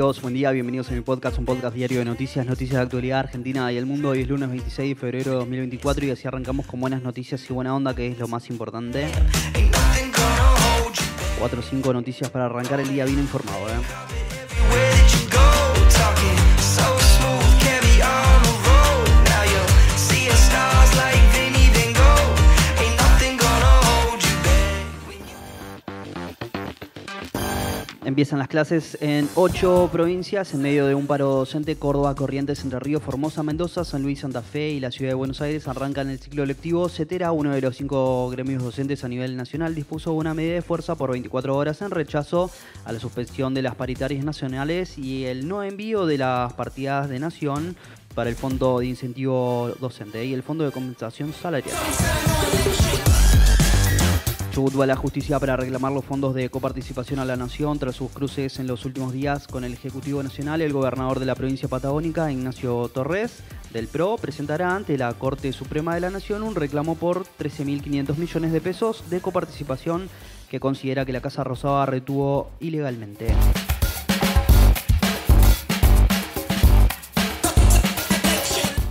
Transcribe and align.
Buen 0.00 0.32
día, 0.32 0.50
bienvenidos 0.50 0.90
a 0.90 0.94
mi 0.94 1.02
podcast, 1.02 1.36
un 1.36 1.44
podcast 1.44 1.76
diario 1.76 1.98
de 1.98 2.06
noticias, 2.06 2.46
noticias 2.46 2.78
de 2.78 2.82
actualidad 2.84 3.18
argentina 3.18 3.70
y 3.70 3.76
el 3.76 3.84
mundo. 3.84 4.08
Hoy 4.08 4.22
es 4.22 4.28
lunes 4.28 4.48
26 4.48 4.88
de 4.88 4.94
febrero 4.98 5.32
de 5.32 5.36
2024 5.36 6.06
y 6.06 6.10
así 6.10 6.26
arrancamos 6.26 6.64
con 6.66 6.80
buenas 6.80 7.02
noticias 7.02 7.44
y 7.50 7.52
buena 7.52 7.76
onda, 7.76 7.94
que 7.94 8.08
es 8.08 8.18
lo 8.18 8.26
más 8.26 8.48
importante. 8.48 9.08
4 11.38 11.60
o 11.60 11.62
5 11.62 11.92
noticias 11.92 12.30
para 12.30 12.46
arrancar 12.46 12.80
el 12.80 12.88
día 12.88 13.04
bien 13.04 13.18
informado. 13.18 13.68
¿eh? 13.68 15.49
Empiezan 28.10 28.40
las 28.40 28.48
clases 28.48 28.98
en 29.00 29.28
ocho 29.36 29.88
provincias 29.92 30.52
en 30.52 30.62
medio 30.62 30.86
de 30.86 30.96
un 30.96 31.06
paro 31.06 31.28
docente. 31.28 31.76
Córdoba, 31.76 32.16
Corrientes, 32.16 32.64
Entre 32.64 32.80
Ríos, 32.80 33.04
Formosa, 33.04 33.44
Mendoza, 33.44 33.84
San 33.84 34.02
Luis, 34.02 34.18
Santa 34.18 34.42
Fe 34.42 34.70
y 34.70 34.80
la 34.80 34.90
ciudad 34.90 35.12
de 35.12 35.14
Buenos 35.14 35.40
Aires 35.40 35.68
arrancan 35.68 36.10
el 36.10 36.18
ciclo 36.18 36.44
lectivo. 36.44 36.88
CETERA, 36.88 37.30
uno 37.30 37.52
de 37.52 37.60
los 37.60 37.76
cinco 37.76 38.28
gremios 38.30 38.64
docentes 38.64 39.04
a 39.04 39.08
nivel 39.08 39.36
nacional, 39.36 39.76
dispuso 39.76 40.12
una 40.12 40.34
medida 40.34 40.54
de 40.54 40.62
fuerza 40.62 40.96
por 40.96 41.12
24 41.12 41.56
horas 41.56 41.82
en 41.82 41.92
rechazo 41.92 42.50
a 42.84 42.90
la 42.90 42.98
suspensión 42.98 43.54
de 43.54 43.62
las 43.62 43.76
paritarias 43.76 44.24
nacionales 44.24 44.98
y 44.98 45.26
el 45.26 45.46
no 45.46 45.62
envío 45.62 46.04
de 46.04 46.18
las 46.18 46.52
partidas 46.54 47.08
de 47.08 47.20
nación 47.20 47.76
para 48.16 48.28
el 48.28 48.34
Fondo 48.34 48.80
de 48.80 48.86
Incentivo 48.86 49.70
Docente 49.78 50.24
y 50.24 50.34
el 50.34 50.42
Fondo 50.42 50.64
de 50.64 50.72
Compensación 50.72 51.32
Salarial. 51.32 51.76
Chubut 54.60 54.82
a 54.82 54.86
la 54.86 54.94
justicia 54.94 55.38
para 55.38 55.56
reclamar 55.56 55.90
los 55.90 56.04
fondos 56.04 56.34
de 56.34 56.50
coparticipación 56.50 57.18
a 57.18 57.24
la 57.24 57.34
nación 57.34 57.78
tras 57.78 57.96
sus 57.96 58.10
cruces 58.10 58.58
en 58.58 58.66
los 58.66 58.84
últimos 58.84 59.10
días 59.14 59.46
con 59.46 59.64
el 59.64 59.72
Ejecutivo 59.72 60.22
Nacional. 60.22 60.60
El 60.60 60.74
gobernador 60.74 61.18
de 61.18 61.24
la 61.24 61.34
provincia 61.34 61.66
patagónica, 61.66 62.30
Ignacio 62.30 62.90
Torres, 62.92 63.42
del 63.72 63.88
PRO, 63.88 64.18
presentará 64.18 64.76
ante 64.76 64.98
la 64.98 65.14
Corte 65.14 65.54
Suprema 65.54 65.94
de 65.94 66.02
la 66.02 66.10
Nación 66.10 66.42
un 66.42 66.54
reclamo 66.54 66.94
por 66.94 67.24
13.500 67.38 68.18
millones 68.18 68.52
de 68.52 68.60
pesos 68.60 69.08
de 69.08 69.22
coparticipación 69.22 70.10
que 70.50 70.60
considera 70.60 71.06
que 71.06 71.14
la 71.14 71.22
Casa 71.22 71.42
Rosada 71.42 71.86
retuvo 71.86 72.50
ilegalmente. 72.60 73.28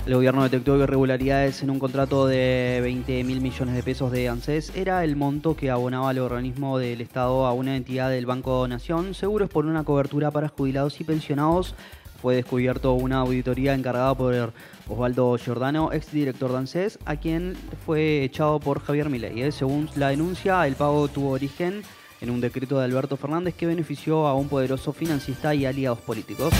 El 0.09 0.15
gobierno 0.15 0.41
detectó 0.41 0.75
irregularidades 0.75 1.61
en 1.61 1.69
un 1.69 1.77
contrato 1.77 2.25
de 2.25 2.79
20 2.81 3.23
mil 3.23 3.41
millones 3.41 3.75
de 3.75 3.83
pesos 3.83 4.11
de 4.11 4.27
ANSES. 4.27 4.75
Era 4.75 5.03
el 5.03 5.15
monto 5.15 5.55
que 5.55 5.69
abonaba 5.69 6.09
el 6.09 6.17
organismo 6.17 6.79
del 6.79 7.02
Estado 7.02 7.45
a 7.45 7.53
una 7.53 7.75
entidad 7.75 8.09
del 8.09 8.25
Banco 8.25 8.67
Nación. 8.67 9.13
Seguros 9.13 9.52
por 9.52 9.67
una 9.67 9.83
cobertura 9.83 10.31
para 10.31 10.47
jubilados 10.47 10.99
y 10.99 11.03
pensionados. 11.03 11.75
Fue 12.23 12.33
descubierto 12.33 12.93
una 12.93 13.19
auditoría 13.19 13.75
encargada 13.75 14.15
por 14.15 14.52
Osvaldo 14.87 15.37
Giordano, 15.37 15.93
exdirector 15.93 16.53
de 16.53 16.57
ANSES, 16.57 16.97
a 17.05 17.17
quien 17.17 17.55
fue 17.85 18.23
echado 18.23 18.59
por 18.59 18.81
Javier 18.81 19.11
Milei. 19.11 19.43
¿eh? 19.43 19.52
Según 19.52 19.91
la 19.95 20.09
denuncia, 20.09 20.65
el 20.65 20.73
pago 20.73 21.07
tuvo 21.09 21.30
origen 21.30 21.83
en 22.19 22.31
un 22.31 22.41
decreto 22.41 22.80
de 22.80 22.85
Alberto 22.85 23.15
Fernández 23.15 23.53
que 23.53 23.67
benefició 23.67 24.25
a 24.25 24.33
un 24.33 24.49
poderoso 24.49 24.91
financista 24.91 25.53
y 25.53 25.67
aliados 25.67 25.99
políticos. 25.99 26.52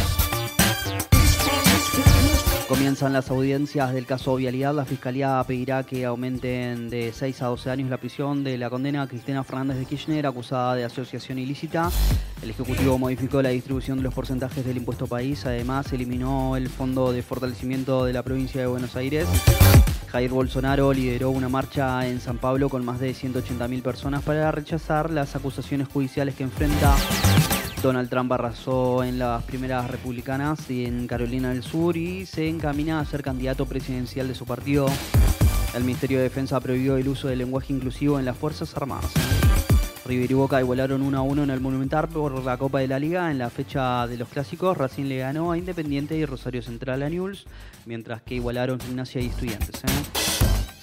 Comienzan 2.70 3.14
las 3.14 3.32
audiencias 3.32 3.94
del 3.94 4.06
caso 4.06 4.36
Vialidad. 4.36 4.76
La 4.76 4.86
Fiscalía 4.86 5.44
pedirá 5.48 5.82
que 5.82 6.06
aumenten 6.06 6.92
de 6.92 7.12
6 7.12 7.42
a 7.42 7.48
12 7.48 7.72
años 7.72 7.90
la 7.90 7.98
prisión 7.98 8.44
de 8.44 8.60
la 8.60 8.70
condena 8.70 9.02
a 9.02 9.08
Cristina 9.08 9.44
Fernández 9.44 9.80
de 9.80 9.86
Kirchner, 9.86 10.28
acusada 10.28 10.76
de 10.76 10.86
asociación 10.86 11.40
ilícita. 11.40 11.90
El 12.44 12.52
Ejecutivo 12.52 13.00
modificó 13.00 13.42
la 13.42 13.50
distribución 13.50 13.98
de 13.98 14.04
los 14.04 14.14
porcentajes 14.14 14.64
del 14.64 14.78
impuesto 14.78 15.08
país. 15.08 15.48
Además, 15.48 15.92
eliminó 15.94 16.56
el 16.56 16.70
Fondo 16.70 17.12
de 17.12 17.24
Fortalecimiento 17.24 18.06
de 18.06 18.14
la 18.14 18.22
provincia 18.22 18.62
de 18.62 18.68
Buenos 18.68 18.96
Aires. 18.96 19.28
Jair 20.12 20.30
Bolsonaro 20.30 20.94
lideró 20.94 21.32
una 21.32 21.50
marcha 21.50 22.08
en 22.08 22.22
San 22.22 22.38
Pablo 22.38 22.70
con 22.70 22.86
más 22.86 23.00
de 23.00 23.16
180.000 23.16 23.82
personas 23.82 24.22
para 24.22 24.52
rechazar 24.52 25.10
las 25.10 25.36
acusaciones 25.36 25.88
judiciales 25.88 26.36
que 26.36 26.44
enfrenta 26.44 26.96
Donald 27.82 28.10
Trump 28.10 28.32
arrasó 28.34 29.04
en 29.04 29.20
las 29.20 29.44
primeras 29.44 29.90
republicanas 29.90 30.70
en 30.70 31.08
Carolina 31.08 31.50
del 31.50 31.64
Sur 31.64 31.96
y 31.96 32.26
se 32.26 32.50
encamina 32.50 33.00
a 33.00 33.06
ser 33.06 33.24
candidato 33.24 33.66
presidencial 33.66 34.28
de 34.28 34.36
su 34.36 34.46
partido. 34.46 34.88
El 35.74 35.84
Ministerio 35.84 36.18
de 36.18 36.24
Defensa 36.24 36.60
prohibió 36.60 36.98
el 36.98 37.08
uso 37.08 37.30
del 37.30 37.40
lenguaje 37.40 37.72
inclusivo 37.72 38.20
en 38.20 38.26
las 38.26 38.36
Fuerzas 38.36 38.76
Armadas. 38.76 39.12
River 40.06 40.32
y 40.32 40.34
Boca 40.34 40.60
igualaron 40.60 41.02
1 41.02 41.18
a 41.18 41.22
1 41.22 41.44
en 41.44 41.50
el 41.52 41.62
Monumental 41.62 42.10
por 42.10 42.44
la 42.44 42.58
Copa 42.58 42.80
de 42.80 42.88
la 42.88 43.00
Liga. 43.00 43.32
En 43.32 43.38
la 43.38 43.50
fecha 43.50 44.08
de 44.08 44.18
los 44.18 44.28
clásicos, 44.28 44.78
Racing 44.78 45.06
le 45.06 45.20
ganó 45.20 45.52
a 45.52 45.58
Independiente 45.58 46.18
y 46.18 46.26
Rosario 46.26 46.62
Central 46.62 47.02
a 47.04 47.10
Newell's, 47.10 47.46
mientras 47.86 48.22
que 48.24 48.36
igualaron 48.36 48.80
Gimnasia 48.80 49.22
y 49.22 49.28
Estudiantes. 49.28 49.84
¿eh? 49.84 50.20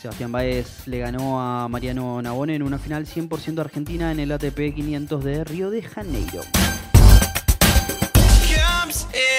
Sebastián 0.01 0.33
Baez 0.33 0.87
le 0.87 1.01
ganó 1.01 1.41
a 1.41 1.69
Mariano 1.69 2.23
Nabone 2.23 2.55
en 2.55 2.63
una 2.63 2.79
final 2.79 3.07
100% 3.07 3.59
argentina 3.59 4.13
en 4.13 4.21
el 4.21 4.33
ATP 4.33 4.75
500 4.75 5.25
de 5.25 5.45
Río 5.45 5.71
de 5.71 5.83
Janeiro. 5.83 6.43